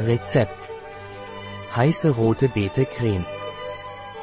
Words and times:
Rezept. 0.00 0.70
Heiße 1.74 2.10
rote 2.10 2.48
Beete 2.48 2.84
Creme. 2.86 3.24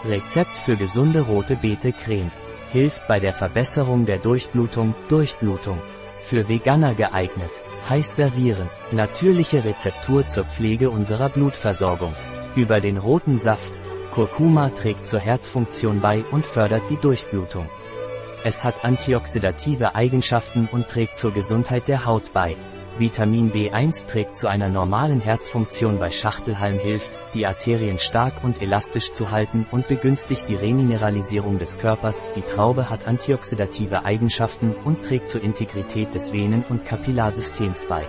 Rezept 0.05 0.55
für 0.55 0.77
gesunde 0.77 1.19
rote 1.19 1.57
Beete 1.57 1.91
Creme. 1.91 2.31
Hilft 2.69 3.05
bei 3.09 3.19
der 3.19 3.33
Verbesserung 3.33 4.05
der 4.05 4.19
Durchblutung, 4.19 4.95
Durchblutung. 5.09 5.81
Für 6.21 6.47
Veganer 6.47 6.95
geeignet. 6.95 7.51
Heiß 7.89 8.15
servieren. 8.15 8.69
Natürliche 8.93 9.65
Rezeptur 9.65 10.25
zur 10.25 10.45
Pflege 10.45 10.89
unserer 10.89 11.27
Blutversorgung. 11.27 12.15
Über 12.55 12.79
den 12.79 12.97
roten 12.97 13.37
Saft. 13.37 13.77
Kurkuma 14.11 14.69
trägt 14.69 15.05
zur 15.05 15.19
Herzfunktion 15.19 15.99
bei 15.99 16.23
und 16.31 16.45
fördert 16.45 16.83
die 16.89 16.97
Durchblutung. 16.97 17.67
Es 18.45 18.63
hat 18.63 18.85
antioxidative 18.85 19.93
Eigenschaften 19.93 20.69
und 20.71 20.87
trägt 20.87 21.17
zur 21.17 21.33
Gesundheit 21.33 21.89
der 21.89 22.05
Haut 22.05 22.31
bei. 22.31 22.55
Vitamin 22.97 23.51
B1 23.51 24.07
trägt 24.07 24.37
zu 24.37 24.47
einer 24.47 24.69
normalen 24.69 25.19
Herzfunktion 25.19 25.99
bei 25.99 26.11
Schachtelhalm 26.11 26.79
hilft, 26.79 27.11
die 27.33 27.45
Arterien 27.45 27.99
stark 27.99 28.41
und 28.41 28.61
elastisch 28.61 29.11
zu 29.11 29.31
halten 29.31 29.65
und 29.69 29.89
begünstigt 29.89 30.47
die 30.47 30.55
Remineralisierung 30.55 31.59
des 31.59 31.77
Körpers. 31.77 32.25
Die 32.37 32.41
Traube 32.41 32.89
hat 32.89 33.05
antioxidative 33.05 34.05
Eigenschaften 34.05 34.73
und 34.85 35.03
trägt 35.03 35.27
zur 35.27 35.43
Integrität 35.43 36.13
des 36.13 36.31
Venen- 36.31 36.63
und 36.69 36.85
Kapillarsystems 36.85 37.85
bei. 37.87 38.05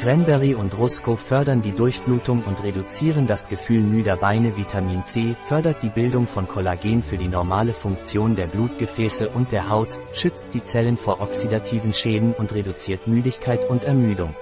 Cranberry 0.00 0.54
und 0.54 0.78
Rusko 0.78 1.16
fördern 1.16 1.60
die 1.60 1.72
Durchblutung 1.72 2.44
und 2.44 2.62
reduzieren 2.62 3.26
das 3.26 3.48
Gefühl 3.48 3.80
müder 3.80 4.16
Beine. 4.16 4.56
Vitamin 4.56 5.02
C 5.02 5.34
fördert 5.46 5.82
die 5.82 5.88
Bildung 5.88 6.28
von 6.28 6.46
Kollagen 6.46 7.02
für 7.02 7.18
die 7.18 7.26
normale 7.26 7.72
Funktion 7.72 8.36
der 8.36 8.46
Blutgefäße 8.46 9.28
und 9.28 9.50
der 9.50 9.68
Haut, 9.68 9.98
schützt 10.12 10.54
die 10.54 10.62
Zellen 10.62 10.96
vor 10.96 11.20
oxidativen 11.20 11.92
Schäden 11.92 12.32
und 12.32 12.54
reduziert 12.54 13.08
Müdigkeit 13.08 13.68
und 13.68 13.82
Ermüdung. 13.82 14.36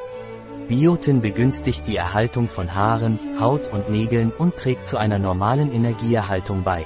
Biotin 0.68 1.22
begünstigt 1.22 1.86
die 1.86 1.96
Erhaltung 1.96 2.48
von 2.48 2.74
Haaren, 2.74 3.18
Haut 3.40 3.72
und 3.72 3.88
Nägeln 3.88 4.32
und 4.36 4.56
trägt 4.56 4.86
zu 4.86 4.98
einer 4.98 5.18
normalen 5.18 5.72
Energieerhaltung 5.72 6.64
bei. 6.64 6.84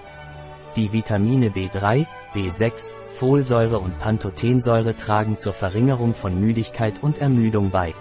Die 0.77 0.93
Vitamine 0.93 1.49
B3, 1.49 2.07
B6, 2.35 2.95
Folsäure 3.15 3.81
und 3.81 3.99
Pantothensäure 3.99 4.95
tragen 4.95 5.37
zur 5.37 5.55
Verringerung 5.55 6.15
von 6.15 6.39
Müdigkeit 6.39 7.03
und 7.03 7.21
Ermüdung 7.21 7.71
bei. 7.71 7.95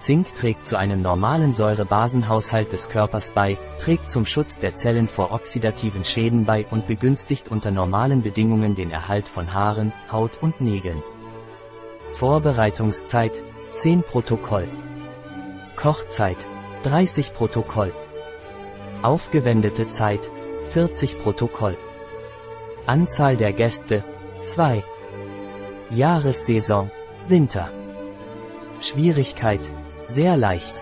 Zink 0.00 0.34
trägt 0.34 0.64
zu 0.64 0.78
einem 0.78 1.02
normalen 1.02 1.52
Säurebasenhaushalt 1.52 2.72
des 2.72 2.88
Körpers 2.88 3.32
bei, 3.34 3.58
trägt 3.78 4.08
zum 4.08 4.24
Schutz 4.24 4.58
der 4.58 4.74
Zellen 4.74 5.06
vor 5.06 5.30
oxidativen 5.30 6.04
Schäden 6.04 6.46
bei 6.46 6.66
und 6.70 6.86
begünstigt 6.86 7.48
unter 7.50 7.70
normalen 7.70 8.22
Bedingungen 8.22 8.74
den 8.74 8.90
Erhalt 8.90 9.28
von 9.28 9.52
Haaren, 9.52 9.92
Haut 10.10 10.38
und 10.40 10.62
Nägeln. 10.62 11.02
Vorbereitungszeit 12.14 13.42
10 13.72 14.02
Protokoll. 14.02 14.68
Kochzeit 15.76 16.38
30 16.84 17.34
Protokoll. 17.34 17.92
Aufgewendete 19.02 19.86
Zeit 19.88 20.30
40 20.70 21.22
Protokoll. 21.22 21.76
Anzahl 22.86 23.36
der 23.36 23.52
Gäste 23.52 24.02
2. 24.38 24.82
Jahressaison 25.90 26.90
Winter. 27.28 27.70
Schwierigkeit 28.80 29.60
sehr 30.10 30.36
leicht. 30.36 30.74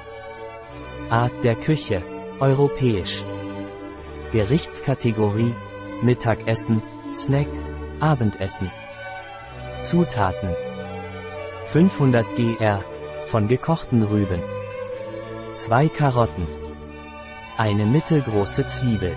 Art 1.10 1.44
der 1.44 1.54
Küche. 1.54 2.02
Europäisch. 2.40 3.24
Gerichtskategorie. 4.32 5.54
Mittagessen, 6.02 6.82
Snack, 7.12 7.48
Abendessen. 8.00 8.70
Zutaten. 9.82 10.50
500 11.66 12.24
gr. 12.36 12.80
Von 13.26 13.48
gekochten 13.48 14.02
Rüben. 14.02 14.42
2 15.54 15.88
Karotten. 15.88 16.46
Eine 17.58 17.84
mittelgroße 17.84 18.66
Zwiebel. 18.66 19.14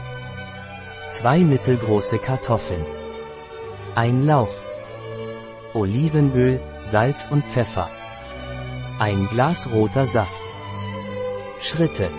2 1.10 1.40
mittelgroße 1.40 2.18
Kartoffeln. 2.18 2.86
Ein 3.96 4.26
Lauch. 4.26 4.58
Olivenöl, 5.74 6.60
Salz 6.84 7.30
und 7.32 7.46
Pfeffer. 7.46 7.90
Ein 9.02 9.28
Glas 9.30 9.68
roter 9.68 10.06
Saft. 10.06 10.44
Schritte. 11.60 12.12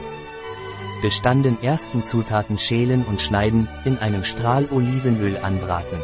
Bestanden 1.01 1.63
ersten 1.63 2.03
Zutaten 2.03 2.59
schälen 2.59 3.05
und 3.05 3.23
schneiden, 3.23 3.69
in 3.85 3.99
einem 3.99 4.25
Strahl 4.25 4.67
Olivenöl 4.69 5.37
anbraten. 5.37 6.01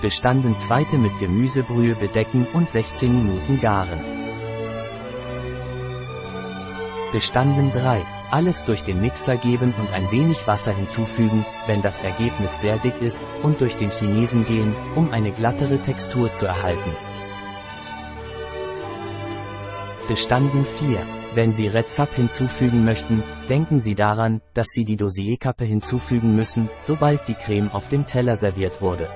Bestanden 0.00 0.56
zweite 0.60 0.96
mit 0.96 1.18
Gemüsebrühe 1.18 1.96
bedecken 1.96 2.46
und 2.52 2.68
16 2.68 3.12
Minuten 3.12 3.60
garen. 3.60 3.98
Bestanden 7.10 7.72
3. 7.72 8.00
Alles 8.30 8.62
durch 8.62 8.84
den 8.84 9.00
Mixer 9.00 9.38
geben 9.38 9.74
und 9.76 9.92
ein 9.92 10.08
wenig 10.12 10.46
Wasser 10.46 10.72
hinzufügen, 10.72 11.44
wenn 11.66 11.82
das 11.82 12.00
Ergebnis 12.00 12.60
sehr 12.60 12.76
dick 12.76 13.02
ist, 13.02 13.26
und 13.42 13.60
durch 13.60 13.74
den 13.74 13.90
Chinesen 13.90 14.46
gehen, 14.46 14.72
um 14.94 15.10
eine 15.10 15.32
glattere 15.32 15.82
Textur 15.82 16.32
zu 16.32 16.46
erhalten. 16.46 17.15
Bestanden 20.08 20.64
4. 20.64 20.98
Wenn 21.34 21.52
Sie 21.52 21.66
Retzap 21.66 22.14
hinzufügen 22.14 22.84
möchten, 22.84 23.24
denken 23.48 23.80
Sie 23.80 23.96
daran, 23.96 24.40
dass 24.54 24.68
Sie 24.68 24.84
die 24.84 24.96
Dosierkappe 24.96 25.64
hinzufügen 25.64 26.36
müssen, 26.36 26.70
sobald 26.78 27.26
die 27.26 27.34
Creme 27.34 27.72
auf 27.72 27.88
dem 27.88 28.06
Teller 28.06 28.36
serviert 28.36 28.80
wurde. 28.80 29.10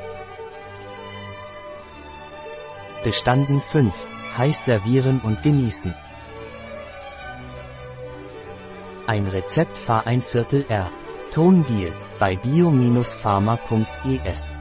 Bestanden 3.05 3.61
5. 3.61 3.95
Heiß 4.37 4.65
servieren 4.65 5.21
und 5.23 5.45
genießen. 5.45 5.95
Ein 9.07 9.28
Rezept 9.28 9.77
Fahr 9.77 10.09
ein 10.09 10.22
Viertel 10.22 10.65
R. 10.69 10.91
Tonbiel 11.31 11.93
bei 12.19 12.34
bio-pharma.es 12.34 14.59